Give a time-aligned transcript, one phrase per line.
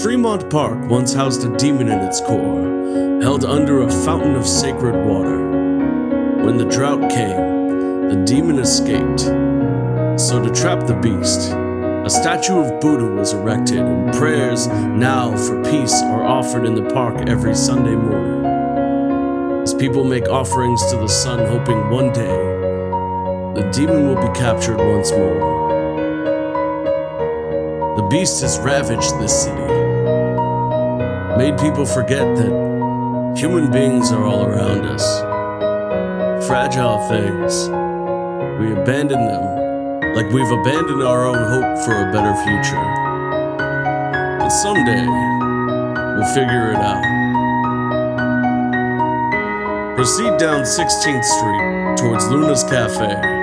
[0.00, 4.94] Fremont Park once housed a demon in its core, held under a fountain of sacred
[5.04, 5.38] water.
[6.42, 9.20] When the drought came, the demon escaped.
[10.18, 15.62] So, to trap the beast, a statue of Buddha was erected, and prayers now for
[15.64, 18.46] peace are offered in the park every Sunday morning.
[19.62, 22.38] As people make offerings to the sun, hoping one day
[23.54, 25.70] the demon will be captured once more.
[27.96, 29.81] The beast has ravaged this city,
[31.36, 35.04] made people forget that human beings are all around us.
[36.46, 37.68] Fragile things.
[38.60, 42.84] We abandon them like we've abandoned our own hope for a better future.
[44.38, 45.06] But someday,
[46.16, 47.02] we'll figure it out.
[49.96, 53.41] Proceed down 16th Street towards Luna's Cafe